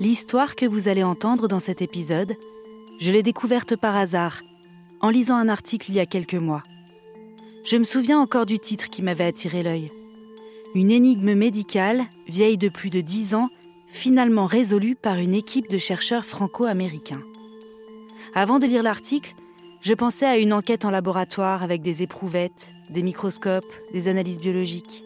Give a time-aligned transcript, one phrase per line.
[0.00, 2.34] L'histoire que vous allez entendre dans cet épisode,
[3.00, 4.42] je l'ai découverte par hasard,
[5.00, 6.62] en lisant un article il y a quelques mois.
[7.64, 9.90] Je me souviens encore du titre qui m'avait attiré l'œil.
[10.74, 13.48] Une énigme médicale, vieille de plus de dix ans,
[13.90, 17.22] finalement résolue par une équipe de chercheurs franco-américains.
[18.34, 19.34] Avant de lire l'article,
[19.80, 23.64] je pensais à une enquête en laboratoire avec des éprouvettes, des microscopes,
[23.94, 25.04] des analyses biologiques.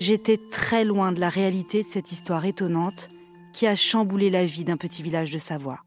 [0.00, 3.08] J'étais très loin de la réalité de cette histoire étonnante
[3.58, 5.80] qui a chamboulé la vie d'un petit village de Savoie.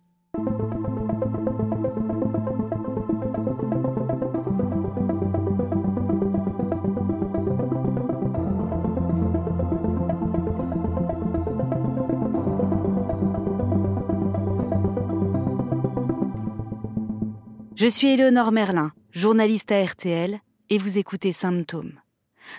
[17.73, 22.01] Je suis Éléonore Merlin, journaliste à RTL, et vous écoutez Symptômes.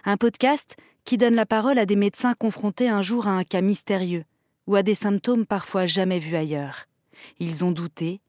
[0.07, 3.61] Un podcast qui donne la parole à des médecins confrontés un jour à un cas
[3.61, 4.25] mystérieux
[4.73, 6.87] ou à des symptômes parfois jamais vus ailleurs.
[7.39, 8.23] Ils ont douté,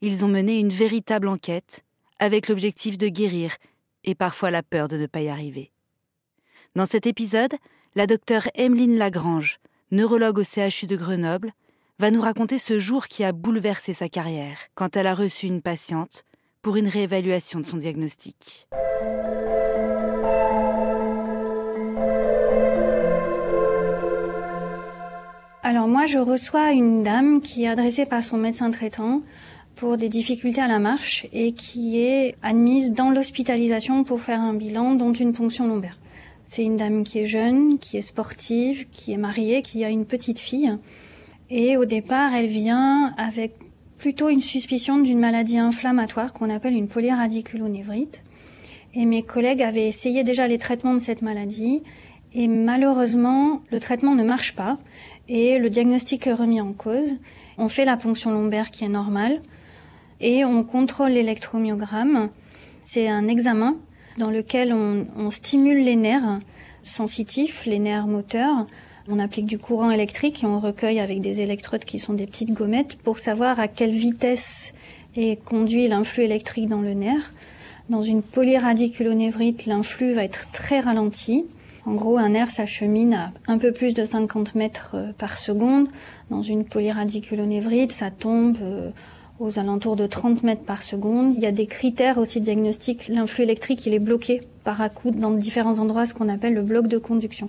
[0.00, 1.84] ils ont mené une véritable enquête
[2.18, 3.54] avec l'objectif de guérir
[4.04, 5.72] et parfois la peur de ne pas y arriver.
[6.74, 7.52] Dans cet épisode,
[7.96, 9.58] la docteure Emeline Lagrange,
[9.90, 11.52] neurologue au CHU de Grenoble,
[11.98, 15.60] va nous raconter ce jour qui a bouleversé sa carrière quand elle a reçu une
[15.60, 16.24] patiente
[16.62, 18.66] pour une réévaluation de son diagnostic.
[25.62, 29.20] Alors moi, je reçois une dame qui est adressée par son médecin traitant
[29.76, 34.54] pour des difficultés à la marche et qui est admise dans l'hospitalisation pour faire un
[34.54, 35.98] bilan dont une ponction lombaire.
[36.46, 40.06] C'est une dame qui est jeune, qui est sportive, qui est mariée, qui a une
[40.06, 40.78] petite fille.
[41.50, 43.52] Et au départ, elle vient avec
[43.98, 48.22] plutôt une suspicion d'une maladie inflammatoire qu'on appelle une polyradiculonévrite.
[48.94, 51.82] Et mes collègues avaient essayé déjà les traitements de cette maladie
[52.32, 54.78] et malheureusement, le traitement ne marche pas
[55.30, 57.14] et le diagnostic est remis en cause.
[57.56, 59.40] On fait la ponction lombaire qui est normale
[60.20, 62.28] et on contrôle l'électromyogramme.
[62.84, 63.76] C'est un examen
[64.18, 66.40] dans lequel on, stimule les nerfs
[66.82, 68.66] sensitifs, les nerfs moteurs,
[69.08, 72.52] on applique du courant électrique et on recueille avec des électrodes qui sont des petites
[72.52, 74.74] gommettes pour savoir à quelle vitesse
[75.16, 77.32] est conduit l'influx électrique dans le nerf.
[77.88, 81.44] Dans une polyradiculonévrite, l'influx va être très ralenti.
[81.86, 85.88] En gros, un nerf s'achemine à un peu plus de 50 mètres euh, par seconde.
[86.30, 88.90] Dans une polyradiculonévrite, ça tombe euh,
[89.38, 91.34] aux alentours de 30 mètres par seconde.
[91.34, 93.08] Il y a des critères aussi diagnostiques.
[93.08, 96.86] L'influx électrique, il est bloqué par à-coups dans différents endroits, ce qu'on appelle le bloc
[96.86, 97.48] de conduction.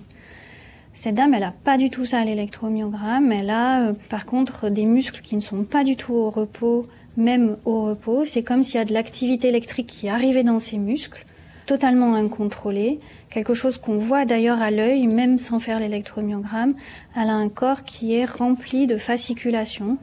[0.94, 3.32] Cette dame, elle n'a pas du tout ça à l'électromyogramme.
[3.32, 6.82] Elle a euh, par contre des muscles qui ne sont pas du tout au repos,
[7.16, 8.24] même au repos.
[8.24, 11.24] C'est comme s'il y a de l'activité électrique qui arrivait dans ses muscles,
[11.66, 13.00] totalement incontrôlée.
[13.32, 16.74] Quelque chose qu'on voit d'ailleurs à l'œil, même sans faire l'électromyogramme.
[17.16, 19.96] Elle a un corps qui est rempli de fasciculation.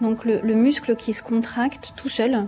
[0.00, 2.46] Donc le, muscle qui se contracte tout seul,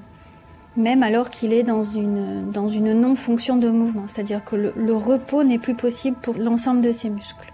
[0.75, 4.04] même alors qu'il est dans une, dans une non-fonction de mouvement.
[4.06, 7.53] C'est-à-dire que le repos n'est plus possible pour l'ensemble de ses muscles.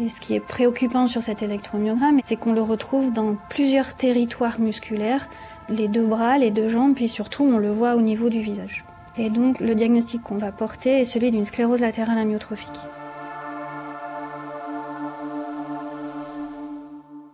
[0.00, 4.60] Et ce qui est préoccupant sur cet électromyogramme, c'est qu'on le retrouve dans plusieurs territoires
[4.60, 5.28] musculaires,
[5.68, 8.84] les deux bras, les deux jambes, puis surtout on le voit au niveau du visage.
[9.20, 12.80] Et donc le diagnostic qu'on va porter est celui d'une sclérose latérale amyotrophique.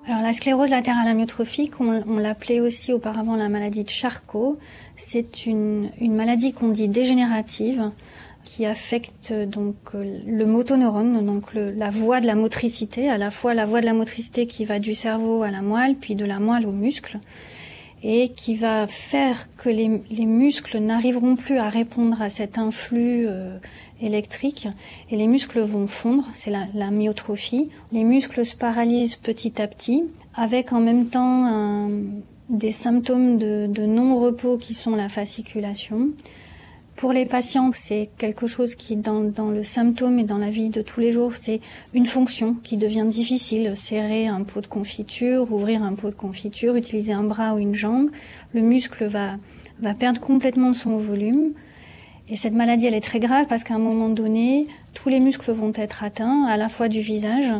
[0.08, 4.58] Alors la sclérose latérale amyotrophique, on, l'appelait aussi auparavant la maladie de Charcot.
[4.96, 7.92] C'est une maladie qu'on dit dégénérative
[8.42, 13.64] qui affecte donc le motoneurone, donc la voie de la motricité, à la fois la
[13.64, 16.66] voie de la motricité qui va du cerveau à la moelle, puis de la moelle
[16.66, 17.20] au muscle,
[18.02, 23.26] et qui va faire que les, les muscles n'arriveront plus à répondre à cet influx
[23.26, 23.58] euh,
[24.00, 24.68] électrique,
[25.10, 27.70] et les muscles vont fondre, c'est la, myotrophie.
[27.92, 31.88] Les muscles se paralysent petit à petit, avec en même temps
[32.50, 36.10] des symptômes de, de non-repos qui sont la fasciculation
[36.96, 40.80] pour les patients, c'est quelque chose qui, dans, le symptôme et dans la vie de
[40.80, 41.60] tous les jours, c'est
[41.92, 43.76] une fonction qui devient difficile.
[43.76, 47.74] Serrer un pot de confiture, ouvrir un pot de confiture, utiliser un bras ou une
[47.74, 48.10] jambe,
[48.54, 49.36] le muscle va,
[49.80, 51.52] va perdre complètement son volume.
[52.30, 55.52] Et cette maladie, elle est très grave parce qu'à un moment donné, tous les muscles
[55.52, 57.52] vont être atteints, à la fois du visage,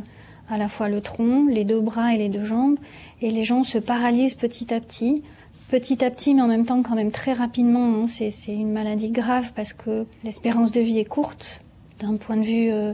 [0.48, 2.78] à la fois le tronc, les deux bras et les deux jambes,
[3.20, 5.22] et les gens se paralysent petit à petit
[5.68, 8.02] petit à petit, mais en même temps quand même très rapidement.
[8.02, 8.06] Hein.
[8.08, 11.62] C'est une maladie grave parce que l'espérance de vie est courte.
[12.00, 12.92] D'un point de vue euh,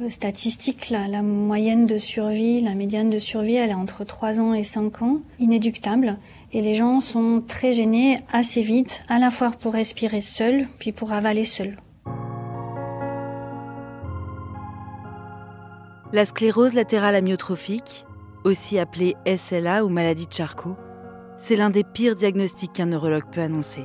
[0.00, 4.54] euh, statistique, la, moyenne de survie, la médiane de survie, elle est entre 3 ans
[4.54, 6.18] et 5 ans, inéductable.
[6.52, 10.92] Et les gens sont très gênés assez vite, à la fois pour respirer seul, puis
[10.92, 11.76] pour avaler seul.
[16.12, 18.06] La sclérose latérale amyotrophique,
[18.44, 20.76] aussi appelée SLA ou maladie de Charcot,
[21.38, 23.84] c'est l'un des pires diagnostics qu'un neurologue peut annoncer.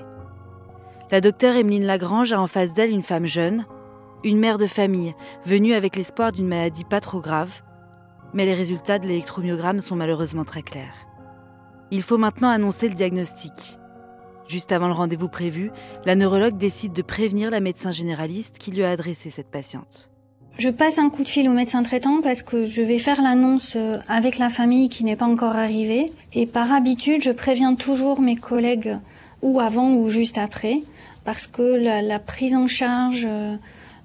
[1.11, 3.65] La docteure Emeline Lagrange a en face d'elle une femme jeune,
[4.23, 5.13] une mère de famille,
[5.45, 7.61] venue avec l'espoir d'une maladie pas trop grave,
[8.33, 10.95] mais les résultats de l'électromyogramme sont malheureusement très clairs.
[11.91, 13.77] Il faut maintenant annoncer le diagnostic.
[14.47, 15.71] Juste avant le rendez-vous prévu,
[16.05, 20.12] la neurologue décide de prévenir la médecin généraliste qui lui a adressé cette patiente.
[20.57, 23.73] Je passe un coup de fil au médecin traitant parce que je vais faire l'annonce
[23.75, 26.11] euh, avec la famille qui n'est pas encore arrivée.
[26.33, 28.97] Et par habitude, je préviens toujours mes collègues
[29.41, 30.81] ou avant ou juste après
[31.25, 33.55] parce que la, prise en charge euh,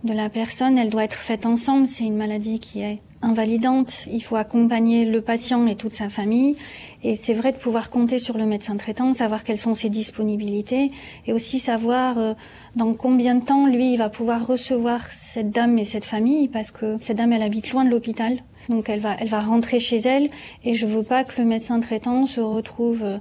[0.04, 1.86] de la personne, elle doit être faite ensemble.
[1.86, 4.06] C'est une maladie qui est invalidante.
[4.10, 6.56] Il faut accompagner le patient et toute sa famille.
[7.02, 10.90] Et c'est vrai de pouvoir compter sur le médecin traitant, savoir quelles sont ses disponibilités
[11.26, 12.34] et aussi savoir euh,
[12.76, 16.70] dans combien de temps lui il va pouvoir recevoir cette dame et cette famille parce
[16.70, 18.38] que cette dame elle habite loin de l'hôpital.
[18.68, 20.28] Donc elle va elle va rentrer chez elle
[20.64, 23.18] et je veux pas que le médecin traitant se retrouve euh,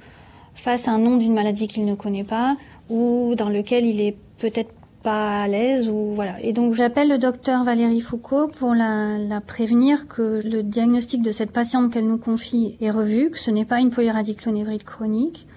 [0.55, 2.57] face à un nom d'une maladie qu'il ne connaît pas
[2.89, 4.71] ou dans lequel il est peut-être
[5.07, 6.35] pas à l'aise ou voilà.
[6.41, 11.51] Et donc j'appelle le docteur Valérie Foucault pour la, prévenir que le diagnostic de cette
[11.51, 15.47] patiente qu'elle nous confie est revu, que ce n'est pas une polyradiclonévrite chronique,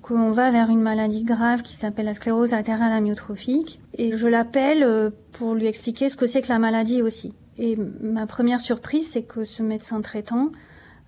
[0.00, 3.82] qu'on va vers une maladie grave qui s'appelle la sclérose latérale amyotrophique.
[3.98, 7.34] Et je l'appelle euh, pour lui expliquer ce que c'est que la maladie aussi.
[7.58, 10.50] Et ma première surprise, c'est que ce médecin traitant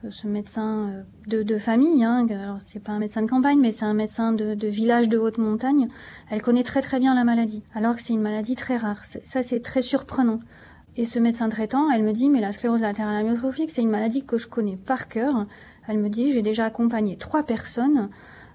[0.09, 3.85] ce médecin euh, de, famille, hein, alors c'est pas un médecin de campagne, mais c'est
[3.85, 5.89] un médecin de, de, village de haute montagne,
[6.31, 9.05] elle connaît très très bien la maladie, alors que c'est une maladie très rare.
[9.05, 10.41] Ça, c'est très surprenant.
[10.97, 14.25] Et ce médecin traitant, elle me dit, mais la sclérose latérale amyotrophique, c'est une maladie
[14.25, 15.43] que je connais par cœur.
[15.89, 18.09] Elle me dit, j'ai déjà accompagné trois personnes,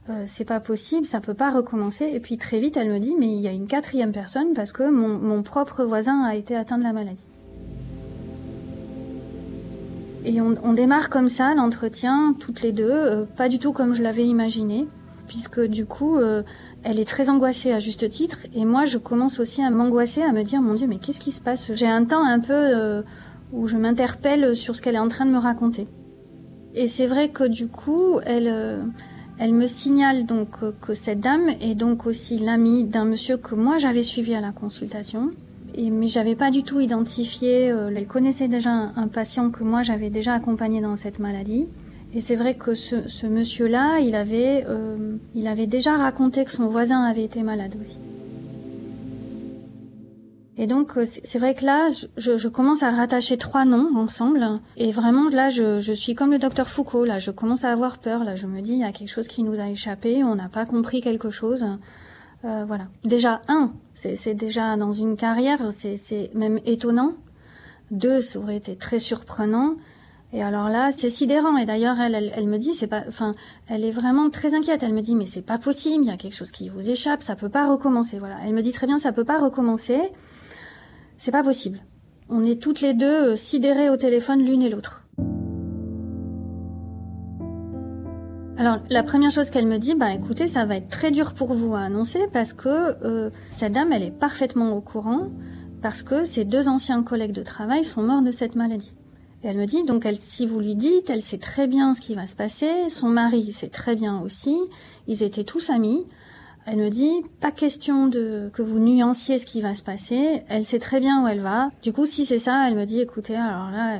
[0.10, 2.06] euh, c'est pas possible, ça peut pas recommencer.
[2.06, 4.72] Et puis très vite, elle me dit, mais il y a une quatrième personne parce
[4.72, 7.26] que mon, mon propre voisin a été atteint de la maladie.
[10.24, 13.96] Et on, on, démarre comme ça l'entretien, toutes les deux, euh, pas du tout comme
[13.96, 14.88] je l'avais imaginé,
[15.28, 16.44] puisque du coup, euh,
[16.84, 20.32] elle est très angoissée à juste titre, et moi je commence aussi à m'angoisser, à
[20.32, 21.74] me dire, mon Dieu, mais qu'est-ce qui se passe?
[21.74, 23.02] J'ai un temps un peu euh,
[23.52, 25.88] où je m'interpelle sur ce qu'elle est en train de me raconter.
[26.76, 28.82] Et c'est vrai que du coup, elle,
[29.40, 33.78] elle me signale donc que cette dame est donc aussi l'amie d'un monsieur que moi
[33.78, 35.32] j'avais suivi à la consultation
[35.76, 37.72] et, mais j'avais pas du tout identifié.
[37.72, 41.68] Euh, elle connaissait déjà un, patient que moi j'avais déjà accompagné dans cette maladie.
[42.14, 46.52] Et c'est vrai que ce, ce monsieur-là, il avait, euh, il avait déjà raconté que
[46.52, 48.00] son voisin avait été malade aussi.
[50.58, 51.88] Et donc euh, c'est vrai que là,
[52.18, 54.46] je, je, commence à rattacher trois noms ensemble.
[54.76, 57.06] Et vraiment là, je, je, suis comme le docteur Foucault.
[57.06, 58.24] Là, je commence à avoir peur.
[58.26, 60.24] Là, je me dis, il y a quelque chose qui nous a échappé.
[60.24, 61.66] On n'a pas compris quelque chose.
[62.44, 62.88] Euh, voilà.
[63.04, 67.14] Déjà, un, c'est déjà dans une carrière, c'est même étonnant.
[67.92, 69.76] Deux, ça aurait été très surprenant.
[70.34, 71.58] Et alors là, c'est sidérant.
[71.58, 73.34] Et d'ailleurs, elle, elle, elle, me dit, c'est pas, enfin,
[73.68, 74.82] elle est vraiment très inquiète.
[74.82, 76.06] Elle me dit, mais c'est pas possible.
[76.06, 77.22] Il y a quelque chose qui vous échappe.
[77.22, 78.18] Ça peut pas recommencer.
[78.18, 78.38] Voilà.
[78.46, 80.00] Elle me dit très bien, ça peut pas recommencer.
[81.18, 81.82] C'est pas possible.
[82.30, 85.06] On est toutes les deux euh, sidérées au téléphone l'une et l'autre.
[88.62, 91.56] Alors la première chose qu'elle me dit, bah écoutez, ça va être très dur pour
[91.56, 95.32] vous à annoncer parce que euh, cette dame, elle est parfaitement au courant
[95.82, 98.96] parce que ses deux anciens collègues de travail sont morts de cette maladie.
[99.44, 102.02] Et elle me dit, donc elle, si vous lui dites, elle sait très bien ce
[102.02, 104.56] qui va se passer, son mari sait très bien aussi,
[105.08, 106.06] ils étaient tous amis.
[106.68, 110.66] Elle me dit, pas question de que vous nuanciez ce qui va se passer, elle
[110.66, 111.72] sait très bien où elle va.
[111.82, 114.00] Du coup, si c'est ça, elle me dit, écoutez, alors là,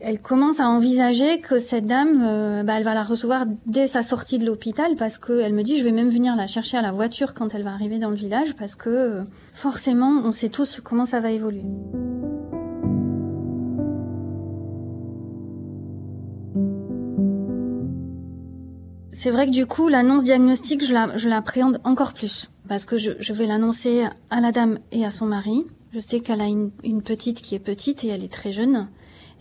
[0.00, 4.02] elle commence à envisager que cette dame, euh, bah, elle va la recevoir dès sa
[4.02, 6.90] sortie de l'hôpital parce qu'elle me dit je vais même venir la chercher à la
[6.90, 10.80] voiture quand elle va arriver dans le village parce que euh, forcément on sait tous
[10.80, 11.64] comment ça va évoluer.
[19.12, 22.96] C'est vrai que du coup l'annonce diagnostique je la je l'appréhende encore plus parce que
[22.96, 25.62] je, je vais l'annoncer à la dame et à son mari.
[25.92, 28.88] Je sais qu'elle a une, une petite qui est petite et elle est très jeune.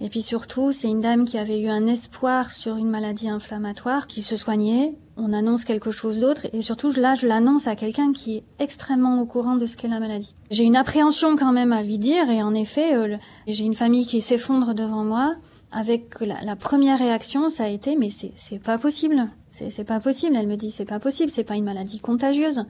[0.01, 4.07] Et puis surtout, c'est une dame qui avait eu un espoir sur une maladie inflammatoire,
[4.07, 4.95] qui se soignait.
[5.17, 6.47] On annonce quelque chose d'autre.
[6.53, 9.89] Et surtout, là, je l'annonce à quelqu'un qui est extrêmement au courant de ce qu'est
[9.89, 10.35] la maladie.
[10.51, 12.29] J'ai une appréhension quand même à lui dire.
[12.29, 15.35] Et en effet, euh, j'ai une famille qui s'effondre devant moi.
[15.71, 19.27] Avec la, la, première réaction, ça a été, mais c'est, pas possible.
[19.51, 20.35] C'est, pas possible.
[20.35, 21.29] Elle me dit, c'est pas possible.
[21.29, 22.63] C'est pas une maladie contagieuse.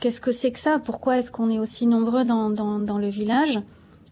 [0.00, 0.78] Qu'est-ce que c'est que ça?
[0.78, 3.60] Pourquoi est-ce qu'on est aussi nombreux dans, dans le village?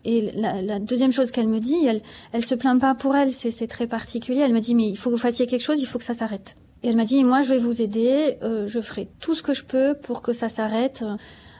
[0.04, 3.66] Et la, deuxième chose qu'elle me dit, elle, elle se plaint pas pour elle, c'est
[3.66, 4.40] très particulier.
[4.40, 6.14] Elle me dit mais il faut que vous fassiez quelque chose, il faut que ça
[6.14, 6.56] s'arrête.
[6.82, 9.54] Et elle m'a dit moi je vais vous aider, euh, je ferai tout ce que
[9.54, 11.04] je peux pour que ça s'arrête.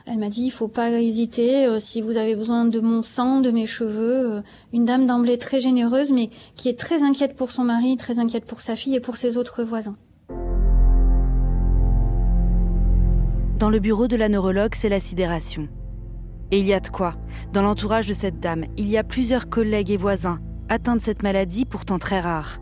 [0.07, 3.41] Elle m'a dit, il faut pas hésiter, euh, si vous avez besoin de mon sang,
[3.41, 4.35] de mes cheveux.
[4.35, 4.41] Euh,
[4.75, 8.45] une dame d'emblée très généreuse, mais qui est très inquiète pour son mari, très inquiète
[8.45, 9.97] pour sa fille et pour ses autres voisins.
[13.59, 15.69] Dans le bureau de la neurologue, c'est la sidération.
[16.55, 17.17] Et il y a de quoi.
[17.53, 21.25] Dans l'entourage de cette dame, il y a plusieurs collègues et voisins atteints de cette
[21.25, 22.59] maladie pourtant très rare.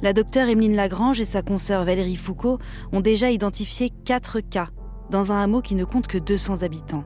[0.00, 2.58] La docteure Emeline Lagrange et sa consoeur Valérie Foucault
[2.92, 4.70] ont déjà identifié quatre cas
[5.10, 7.04] dans un hameau qui ne compte que 200 habitants.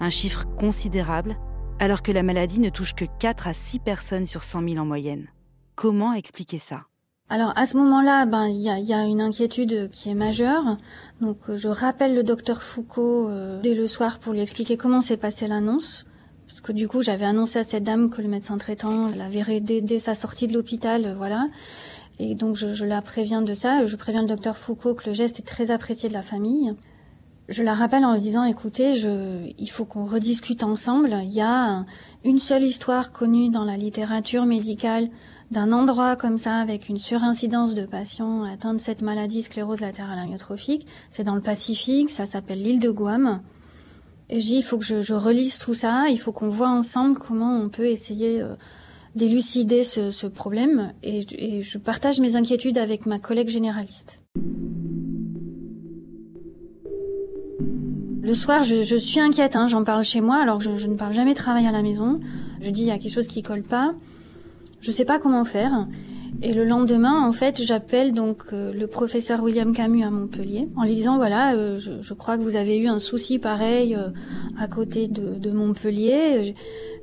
[0.00, 1.36] Un chiffre considérable,
[1.78, 4.86] alors que la maladie ne touche que 4 à 6 personnes sur 100 000 en
[4.86, 5.28] moyenne.
[5.74, 6.86] Comment expliquer ça?
[7.30, 10.76] Alors à ce moment-là, ben il y a, une inquiétude qui est majeure.
[11.20, 15.02] Donc euh, je rappelle le docteur Foucault euh, dès le soir pour lui expliquer comment
[15.02, 16.06] s'est passée l'annonce,
[16.46, 19.60] parce que du coup j'avais annoncé à cette dame que le médecin traitant la verrait
[19.60, 21.46] dès, sa sortie de l'hôpital, euh, voilà.
[22.18, 23.84] Et donc je, je, la préviens de ça.
[23.84, 26.74] Je préviens le docteur Foucault que le geste est très apprécié de la famille
[27.48, 31.16] je la rappelle en lui disant écoutez, je, il faut qu'on rediscute ensemble.
[31.24, 31.86] Il y a
[32.24, 35.08] une seule histoire connue dans la littérature médicale
[35.50, 40.18] d'un endroit comme ça avec une surincidence de patients atteints de cette maladie sclérose latérale
[40.18, 40.86] amyotrophique.
[41.10, 43.40] C'est dans le Pacifique, ça s'appelle l'île de Guam.
[44.28, 46.68] Et je dis il faut que je, je relise tout ça, il faut qu'on voit
[46.68, 48.54] ensemble comment on peut essayer euh,
[49.18, 50.92] d'élucider ce, problème.
[51.02, 54.20] Et, je partage mes inquiétudes avec ma collègue généraliste.
[58.22, 61.14] Le soir, je, suis inquiète, hein, j'en parle chez moi, alors que je, ne parle
[61.14, 62.14] jamais de travail à la maison.
[62.60, 63.94] Je dis, il y a quelque chose qui colle pas.
[64.80, 65.86] Je sais pas comment faire.
[66.40, 70.84] Et le lendemain, en fait, j'appelle donc euh, le professeur William Camus à Montpellier en
[70.84, 74.10] lui disant voilà, euh, je, crois que vous avez eu un souci pareil euh,
[74.58, 76.54] à côté de, Montpellier.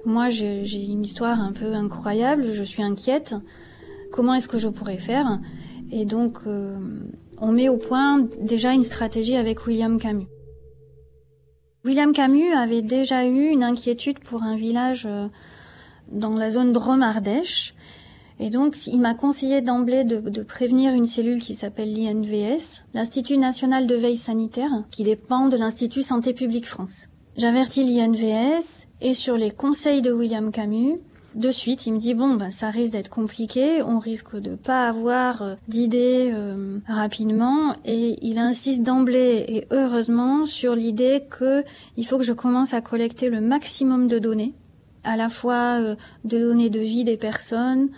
[0.05, 2.45] Moi, j'ai une histoire un peu incroyable.
[2.45, 3.35] Je suis inquiète.
[4.11, 5.39] Comment est-ce que je pourrais faire?
[5.91, 6.37] Et donc,
[7.41, 10.27] on met au point déjà une stratégie avec William Camus.
[11.83, 15.07] William Camus avait déjà eu une inquiétude pour un village
[16.11, 17.75] dans la zone Drôme-Ardèche.
[18.39, 23.87] Et donc, il m'a conseillé d'emblée de, prévenir une cellule qui s'appelle l'INVS, l'Institut national
[23.87, 27.07] de veille sanitaire, qui dépend de l'Institut Santé publique France.
[27.37, 30.95] J'avertis l'INVS et sur les conseils de William Camus,
[31.35, 34.87] de suite, il me dit bon, ben, ça risque d'être compliqué, on risque de pas
[34.87, 41.63] avoir euh, d'idées euh, rapidement, et il insiste d'emblée et heureusement sur l'idée que
[41.97, 44.53] il faut que je commence à collecter le maximum de données,
[45.05, 47.89] à la fois euh, de données de vie des personnes,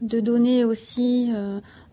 [0.00, 1.32] de données aussi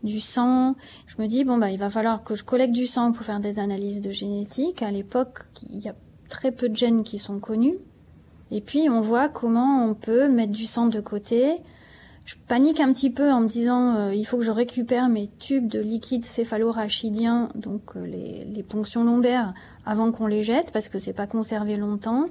[0.04, 0.75] du sang.
[1.06, 3.40] Je me dis bon bah il va falloir que je collecte du sang pour faire
[3.40, 4.82] des analyses de génétique.
[4.82, 5.96] À l'époque, il y a
[6.28, 7.75] très peu de gènes qui sont connus.
[8.50, 11.62] Et puis on voit comment on peut mettre du sang de côté.
[12.25, 15.30] Je panique un petit peu en me disant euh, il faut que je récupère mes
[15.40, 19.54] tubes de liquide céphalorachidien, donc euh, les, les, ponctions lombaires,
[19.86, 22.25] avant qu'on les jette parce que c'est pas conservé longtemps.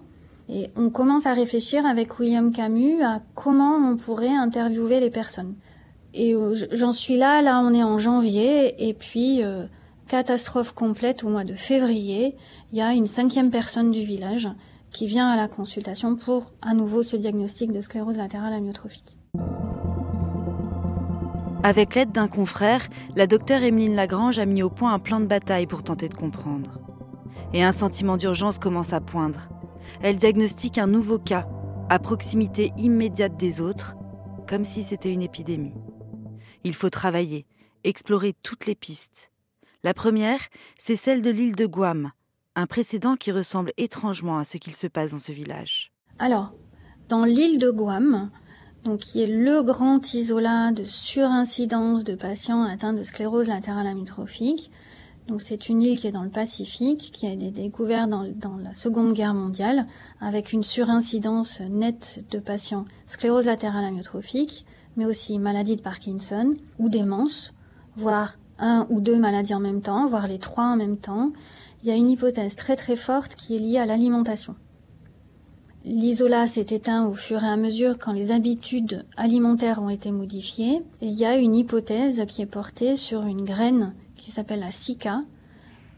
[0.52, 5.54] Et on commence à réfléchir avec William Camus à comment on pourrait interviewer les personnes.
[6.12, 9.42] Et euh, j'en suis là, là on est en janvier, et puis
[10.10, 12.36] catastrophe complète au mois de février,
[12.72, 14.48] il y a une cinquième personne du village
[14.90, 19.16] qui vient à la consultation pour à nouveau ce diagnostic de sclérose latérale amyotrophique.
[21.62, 25.26] Avec l'aide d'un confrère, la docteure Emeline Lagrange a mis au point un plan de
[25.26, 26.80] bataille pour tenter de comprendre.
[27.52, 29.48] Et un sentiment d'urgence commence à poindre.
[30.02, 31.48] Elle diagnostique un nouveau cas,
[31.88, 33.96] à proximité immédiate des autres,
[34.48, 35.74] comme si c'était une épidémie.
[36.64, 37.46] Il faut travailler,
[37.84, 39.30] explorer toutes les pistes.
[39.82, 40.40] La première,
[40.78, 42.12] c'est celle de l'île de Guam,
[42.54, 45.92] un précédent qui ressemble étrangement à ce qu'il se passe dans ce village.
[46.18, 46.52] Alors,
[47.08, 48.30] dans l'île de Guam,
[48.84, 54.70] donc qui est le grand isolat de surincidence de patients atteints de sclérose latérale amyotrophique.
[55.38, 58.74] C'est une île qui est dans le Pacifique, qui a été découverte dans, dans, la
[58.74, 59.86] Seconde Guerre mondiale,
[60.20, 66.88] avec une surincidence nette de patients sclérose latérale amyotrophique, mais aussi maladie de Parkinson ou
[66.88, 67.54] démence,
[67.96, 71.26] voire un ou deux maladies en même temps, voire les trois en même temps,
[71.82, 74.54] il y a une hypothèse très très forte qui est liée à l'alimentation.
[75.84, 80.82] L'isola s'est éteint au fur et à mesure quand les habitudes alimentaires ont été modifiées.
[81.00, 83.94] Et il y a une hypothèse qui est portée sur une graine
[84.30, 85.20] s'appelle la sika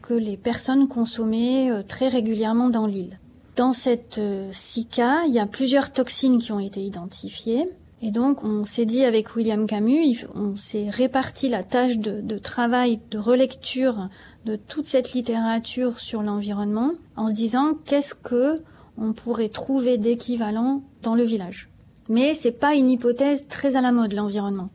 [0.01, 3.19] que les personnes consommaient euh, très régulièrement dans l'île.
[3.55, 7.69] Dans cette euh, sika, il y a plusieurs toxines qui ont été identifiées.
[8.01, 12.37] Et donc, on s'est dit avec William Camus, on s'est réparti la tâche de, de,
[12.37, 14.09] travail, de relecture
[14.45, 18.55] de toute cette littérature sur l'environnement en se disant qu'est-ce que
[18.97, 21.69] on pourrait trouver d'équivalent dans le village.
[22.09, 24.69] Mais c'est pas une hypothèse très à la mode l'environnement.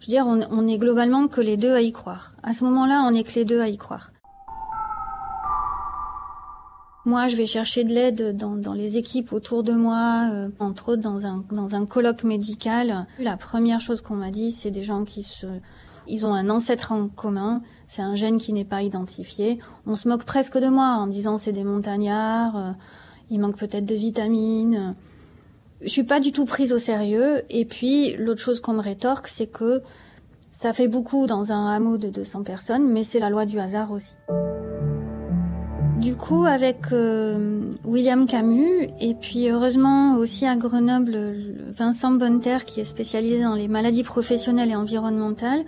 [0.00, 2.36] Je dire, on, on est globalement que les deux à y croire.
[2.42, 4.10] À ce moment-là, on est que les deux à y croire.
[7.06, 10.92] Moi, je vais chercher de l'aide dans, dans, les équipes autour de moi, euh, entre
[10.92, 13.06] autres dans un, colloque médical.
[13.18, 15.46] La première chose qu'on m'a dit, c'est des gens qui se...
[16.06, 19.58] Ils ont un ancêtre en commun, c'est un gène qui n'est pas identifié.
[19.86, 22.72] On se moque presque de moi en disant c'est des montagnards, euh,
[23.30, 24.94] il manque peut-être de vitamines.
[25.82, 27.42] Je suis pas du tout prise au sérieux.
[27.48, 29.82] Et puis, l'autre chose qu'on me rétorque, c'est que
[30.50, 33.92] ça fait beaucoup dans un hameau de 200 personnes, mais c'est la loi du hasard
[33.92, 34.14] aussi.
[35.98, 41.34] Du coup, avec euh, William Camus et puis heureusement aussi à Grenoble,
[41.76, 45.62] Vincent Bonneterre qui est spécialisé dans les maladies professionnelles et environnementales,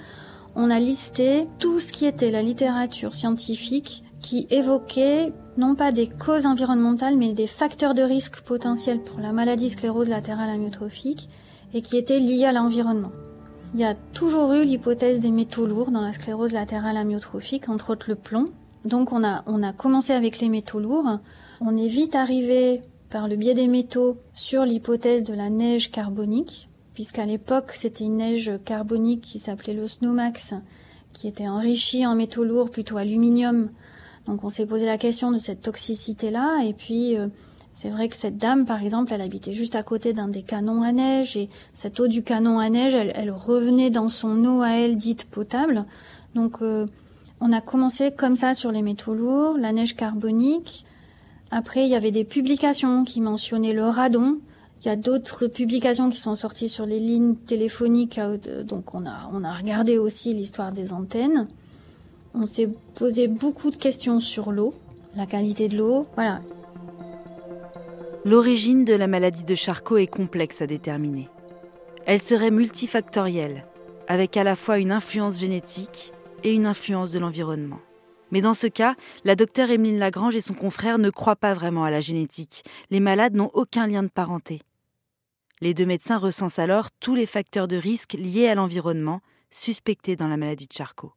[0.54, 6.08] on a listé tout ce qui était la littérature scientifique qui évoquait non pas des
[6.08, 11.28] causes environnementales mais des facteurs de risque potentiels pour la maladie sclérose latérale amyotrophique
[11.74, 13.12] et qui étaient liés à l'environnement.
[13.74, 17.90] Il y a toujours eu l'hypothèse des métaux lourds dans la sclérose latérale amyotrophique, entre
[17.90, 18.44] autres le plomb,
[18.84, 21.18] donc on a, on a commencé avec les métaux lourds.
[21.60, 26.68] On est vite arrivé par le biais des métaux sur l'hypothèse de la neige carbonique,
[26.94, 30.54] puisqu'à l'époque c'était une neige carbonique qui s'appelait le Snowmax,
[31.12, 33.70] qui était enrichie en métaux lourds, plutôt aluminium.
[34.26, 37.28] Donc on s'est posé la question de cette toxicité-là, et puis euh,
[37.74, 40.82] c'est vrai que cette dame, par exemple, elle habitait juste à côté d'un des canons
[40.82, 44.62] à neige, et cette eau du canon à neige, elle, elle revenait dans son eau
[44.62, 45.84] à elle dite potable.
[46.34, 46.86] Donc euh,
[47.40, 50.84] on a commencé comme ça sur les métaux lourds, la neige carbonique.
[51.50, 54.38] Après, il y avait des publications qui mentionnaient le radon.
[54.80, 58.18] Il y a d'autres publications qui sont sorties sur les lignes téléphoniques.
[58.18, 61.48] Euh, donc, on a, on a regardé aussi l'histoire des antennes.
[62.34, 64.72] On s'est posé beaucoup de questions sur l'eau,
[65.16, 66.06] la qualité de l'eau.
[66.14, 66.40] Voilà.
[68.24, 71.28] L'origine de la maladie de Charcot est complexe à déterminer.
[72.06, 73.64] Elle serait multifactorielle,
[74.08, 76.12] avec à la fois une influence génétique
[76.42, 77.80] et une influence de l'environnement.
[78.30, 81.84] Mais dans ce cas, la docteure Emeline Lagrange et son confrère ne croient pas vraiment
[81.84, 82.64] à la génétique.
[82.90, 84.62] Les malades n'ont aucun lien de parenté.
[85.60, 89.20] Les deux médecins recensent alors tous les facteurs de risque liés à l'environnement
[89.50, 91.12] suspectés dans la maladie de Charcot.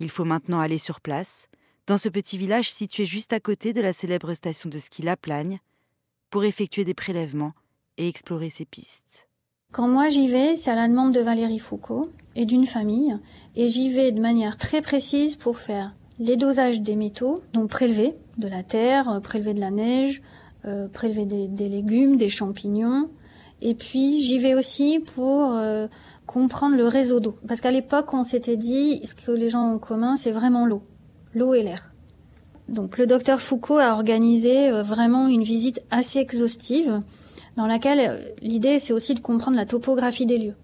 [0.00, 1.48] Il faut maintenant aller sur place,
[1.86, 5.16] dans ce petit village situé juste à côté de la célèbre station de ski La
[5.16, 5.60] Plagne,
[6.30, 7.52] pour effectuer des prélèvements
[7.98, 9.28] et explorer ces pistes.
[9.72, 13.16] Quand moi j'y vais, c'est à la demande de Valérie Foucault et d'une famille,
[13.56, 18.14] et j'y vais de manière très précise pour faire les dosages des métaux, donc prélever
[18.38, 20.22] de la terre, euh, prélever de la neige,
[20.64, 23.10] euh, prélever des, légumes, des champignons,
[23.64, 25.88] et puis j'y vais aussi pour euh,
[26.26, 29.74] comprendre le réseau d'eau, parce qu'à l'époque on s'était dit ce que les gens ont
[29.74, 30.82] en commun, c'est vraiment l'eau,
[31.34, 31.92] l'eau et l'air.
[32.68, 37.00] Donc le docteur Foucault a organisé vraiment une visite assez exhaustive
[37.56, 40.54] dans laquelle euh, l'idée c'est aussi de comprendre la topographie des lieux.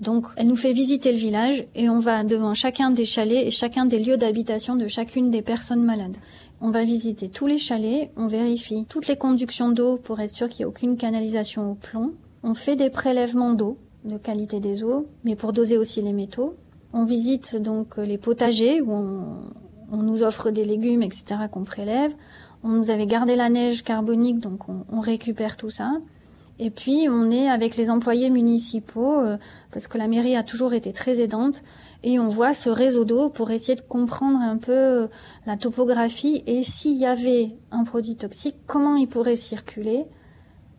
[0.00, 3.50] Donc elle nous fait visiter le village et on va devant chacun des chalets et
[3.50, 6.16] chacun des lieux d'habitation de chacune des personnes malades.
[6.60, 10.48] On va visiter tous les chalets, on vérifie toutes les conductions d'eau pour être sûr
[10.48, 12.12] qu'il n'y a aucune canalisation au plomb.
[12.42, 16.54] On fait des prélèvements d'eau, de qualité des eaux, mais pour doser aussi les métaux.
[16.92, 21.24] On visite donc les potagers où on, nous offre des légumes, etc.
[21.50, 22.12] qu'on prélève.
[22.62, 25.90] On nous avait gardé la neige carbonique, donc on récupère tout ça.
[26.58, 29.36] Et puis on est avec les employés municipaux, euh,
[29.72, 31.62] parce que la mairie a toujours été très aidante,
[32.02, 35.06] et on voit ce réseau d'eau pour essayer de comprendre un peu euh,
[35.44, 40.04] la topographie et s'il y avait un produit toxique, comment il pourrait circuler,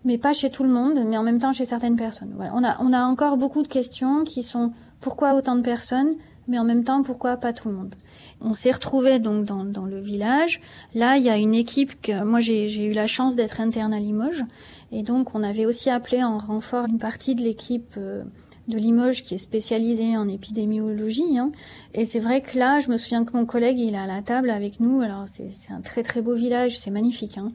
[0.08, 2.34] mais pas chez tout le monde, mais en même temps chez certaines personnes.
[2.36, 2.52] Voilà.
[2.56, 6.13] On, a, on a encore beaucoup de questions qui sont pourquoi autant de personnes,
[6.48, 7.93] mais en même temps pourquoi pas tout le monde.
[8.41, 10.62] On s'est retrouvé donc dans, dans, le village.
[10.96, 14.00] Là, il y a une équipe que moi j'ai eu la chance d'être interne à
[14.00, 14.43] Limoges
[14.91, 18.24] et donc, on avait aussi appelé en renfort une partie de l'équipe euh,
[18.67, 21.38] de Limoges qui est spécialisée en épidémiologie.
[21.38, 21.52] Hein.
[21.93, 24.22] Et c'est vrai que là, je me souviens que mon collègue, il est à la
[24.22, 25.02] table avec nous.
[25.02, 27.38] Alors, c'est un très très beau village, c'est magnifique.
[27.38, 27.50] Hein.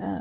[0.00, 0.18] Euh,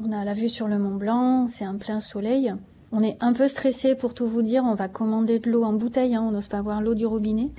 [0.00, 2.54] on a la vue sur le Mont Blanc, c'est un plein soleil.
[2.92, 4.64] On est un peu stressé pour tout vous dire.
[4.64, 6.14] On va commander de l'eau en bouteille.
[6.14, 6.24] Hein.
[6.26, 7.50] On n'ose pas boire l'eau du robinet.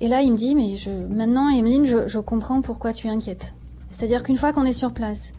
[0.00, 3.10] Et là, il me dit, mais je, maintenant, Emeline, je, je comprends pourquoi tu es
[3.10, 3.54] inquiète.
[3.90, 5.32] C'est-à-dire qu'une fois qu'on est sur place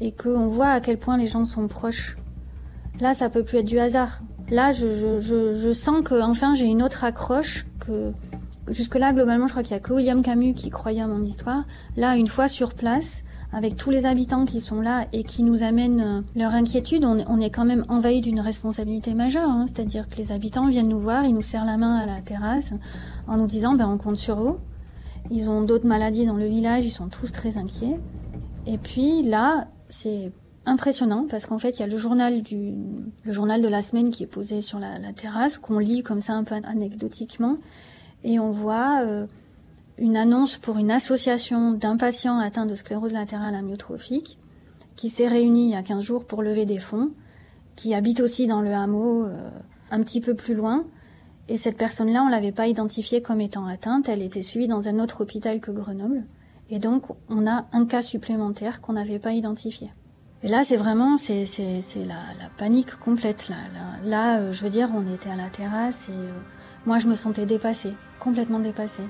[0.00, 2.16] et qu'on voit à quel point les gens sont proches
[3.00, 4.20] Là, ça peut plus être du hasard.
[4.50, 8.12] Là, je, je, je, sens que enfin j'ai une autre accroche que
[8.68, 11.62] jusque-là, globalement, je crois qu'il y a que William Camus qui croyait à mon histoire.
[11.96, 15.62] Là, une fois sur place, avec tous les habitants qui sont là et qui nous
[15.62, 19.48] amènent euh, leur inquiétude, on, est quand même envahi d'une responsabilité majeure.
[19.48, 19.66] Hein.
[19.66, 22.72] C'est-à-dire que les habitants viennent nous voir, ils nous serrent la main à la terrasse
[23.26, 24.56] en nous disant ben, on compte sur vous.
[25.30, 27.98] Ils ont d'autres maladies dans le village, ils sont tous très inquiets.
[28.66, 30.32] Et puis là, c'est
[30.66, 32.74] impressionnant parce qu'en fait il y a le journal du
[33.24, 36.34] le journal de la semaine qui est posé sur la, terrasse qu'on lit comme ça
[36.34, 37.56] un peu anecdotiquement
[38.24, 39.26] et on voit euh,
[40.00, 44.38] une annonce pour une association d'impatients atteints de sclérose latérale amyotrophique
[44.96, 47.10] qui s'est réunie il y a 15 jours pour lever des fonds,
[47.76, 49.50] qui habite aussi dans le hameau euh,
[49.90, 50.84] un petit peu plus loin.
[51.48, 54.08] Et cette personne-là, on l'avait pas identifiée comme étant atteinte.
[54.08, 56.24] Elle était suivie dans un autre hôpital que Grenoble.
[56.68, 59.90] Et donc, on a un cas supplémentaire qu'on n'avait pas identifié.
[60.42, 61.46] Et là, c'est vraiment, c'est,
[62.06, 63.48] la, panique complète.
[63.48, 66.30] Là, là, là euh, je veux dire, on était à la terrasse et euh,
[66.86, 69.04] moi, je me sentais dépassée, complètement dépassée.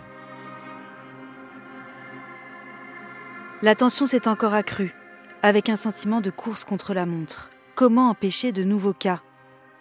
[3.62, 4.94] La tension s'est encore accrue,
[5.42, 7.50] avec un sentiment de course contre la montre.
[7.74, 9.20] Comment empêcher de nouveaux cas?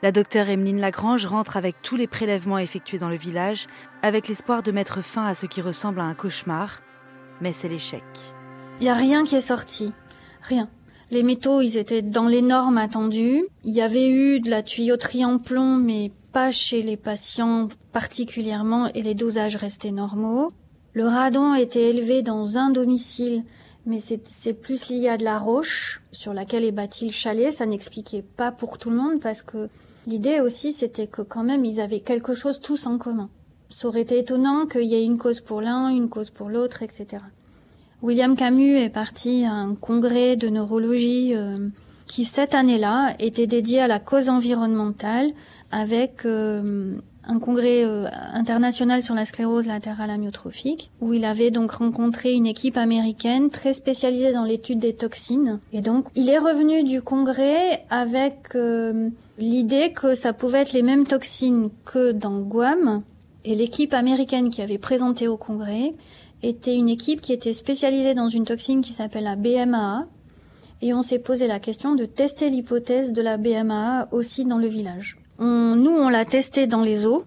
[0.03, 3.67] La docteure Emeline Lagrange rentre avec tous les prélèvements effectués dans le village,
[4.01, 6.81] avec l'espoir de mettre fin à ce qui ressemble à un cauchemar,
[7.39, 8.03] mais c'est l'échec.
[8.81, 9.93] Il n'y a rien qui est sorti.
[10.41, 10.69] Rien.
[11.09, 13.45] Les métaux, ils étaient dans les normes attendues.
[13.63, 18.87] Il y avait eu de la tuyauterie en plomb, mais pas chez les patients particulièrement,
[18.87, 20.49] et les dosages restaient normaux.
[20.91, 23.45] Le radon était élevé dans un domicile
[23.85, 27.51] mais c'est plus lié à de la roche sur laquelle est bâti le chalet.
[27.51, 29.69] Ça n'expliquait pas pour tout le monde parce que
[30.07, 33.29] l'idée aussi c'était que quand même ils avaient quelque chose tous en commun.
[33.69, 36.81] Ça aurait été étonnant qu'il y ait une cause pour l'un, une cause pour l'autre,
[36.83, 37.17] etc.
[38.01, 41.55] William Camus est parti à un congrès de neurologie euh,
[42.09, 45.29] qui cette année-là était dédié à la cause environnementale
[45.71, 51.71] avec euh, un congrès euh, international sur la sclérose latérale amyotrophique, où il avait donc
[51.71, 55.59] rencontré une équipe américaine très spécialisée dans l'étude des toxines.
[55.71, 60.81] Et donc, il est revenu du congrès avec euh, l'idée que ça pouvait être les
[60.81, 63.03] mêmes toxines que dans Guam.
[63.45, 65.93] Et l'équipe américaine qui avait présenté au congrès
[66.41, 70.07] était une équipe qui était spécialisée dans une toxine qui s'appelle la BMAA.
[70.81, 74.67] Et on s'est posé la question de tester l'hypothèse de la BMAA aussi dans le
[74.67, 77.23] village nous, on l'a testé dans les eaux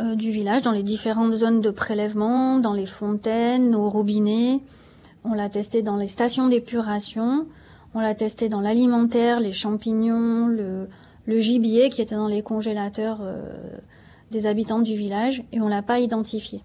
[0.00, 4.60] euh, du village, dans les différentes zones de prélèvement, dans les fontaines, aux robinets.
[5.24, 7.46] On l'a testé dans les stations d'épuration.
[7.94, 10.88] On l'a testé dans l'alimentaire, les champignons, le,
[11.40, 13.40] gibier qui était dans les congélateurs euh,
[14.30, 16.60] des habitants du village, et on l'a pas identifié.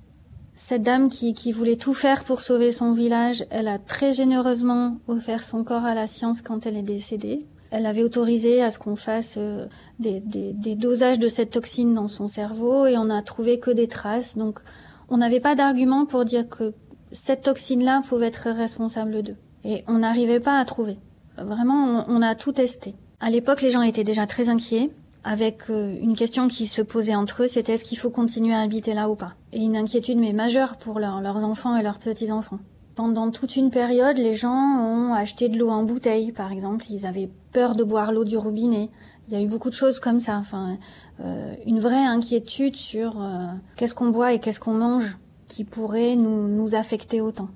[0.61, 4.97] Cette dame qui, qui voulait tout faire pour sauver son village, elle a très généreusement
[5.07, 7.39] offert son corps à la science quand elle est décédée.
[7.71, 9.67] Elle avait autorisé à ce qu'on fasse euh,
[9.99, 13.87] des, des, dosages de cette toxine dans son cerveau et on a trouvé que des
[13.87, 14.37] traces.
[14.37, 14.59] Donc,
[15.07, 16.73] on n'avait pas d'argument pour dire que
[17.13, 19.37] cette toxine-là pouvait être responsable d'eux.
[19.63, 20.97] Et on n'arrivait pas à trouver.
[21.37, 22.95] Vraiment, on, a tout testé.
[23.21, 24.89] À l'époque, les gens étaient déjà très inquiets
[25.23, 28.59] avec euh, une question qui se posait entre eux, c'était est-ce qu'il faut continuer à
[28.59, 29.35] habiter là ou pas?
[29.51, 32.59] Et une inquiétude mais majeure pour leurs enfants et leurs petits-enfants.
[32.95, 36.85] Pendant toute une période, les gens ont acheté de l'eau en bouteille, par exemple.
[36.89, 38.89] Ils avaient peur de boire l'eau du robinet.
[39.27, 40.37] Il y a eu beaucoup de choses comme ça.
[40.37, 40.77] Enfin,
[41.21, 46.15] euh, une vraie inquiétude sur euh, qu'est-ce qu'on boit et qu'est-ce qu'on mange qui pourrait
[46.15, 47.49] nous, nous affecter autant.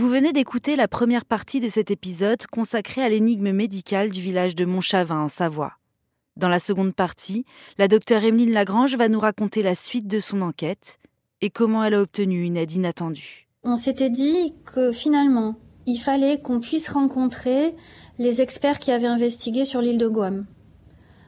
[0.00, 4.54] Vous venez d'écouter la première partie de cet épisode consacré à l'énigme médicale du village
[4.54, 5.74] de Montchavin en Savoie.
[6.38, 7.44] Dans la seconde partie,
[7.76, 10.98] la docteure Emeline Lagrange va nous raconter la suite de son enquête
[11.42, 13.46] et comment elle a obtenu une aide inattendue.
[13.62, 17.74] On s'était dit que finalement, il fallait qu'on puisse rencontrer
[18.18, 20.46] les experts qui avaient investigué sur l'île de Guam.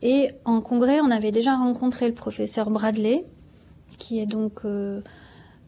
[0.00, 3.26] Et en congrès, on avait déjà rencontré le professeur Bradley,
[3.98, 5.02] qui est donc euh,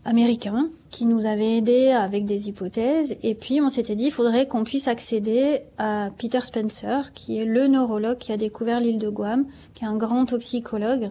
[0.04, 3.16] américain qui nous avait aidés avec des hypothèses.
[3.22, 7.44] Et puis on s'était dit, il faudrait qu'on puisse accéder à Peter Spencer, qui est
[7.44, 11.10] le neurologue qui a découvert l'île de Guam, qui est un grand toxicologue,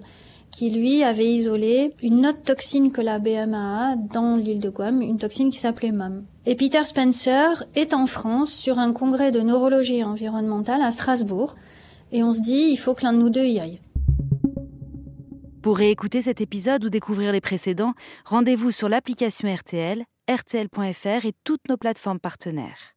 [0.51, 5.17] qui lui avait isolé une autre toxine que la BMAA dans l'île de Guam, une
[5.17, 6.23] toxine qui s'appelait MAM.
[6.45, 11.55] Et Peter Spencer est en France sur un congrès de neurologie environnementale à Strasbourg.
[12.11, 13.79] Et on se dit, il faut que l'un de nous deux y aille.
[15.63, 17.93] Pour réécouter cet épisode ou découvrir les précédents,
[18.25, 22.92] rendez-vous sur l'application RTL, rtl.fr et toutes nos plateformes partenaires.